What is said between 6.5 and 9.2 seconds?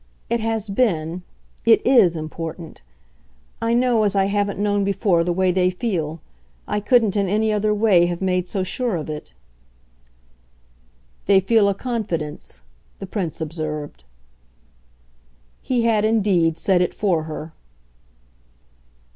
I couldn't in any other way have made so sure of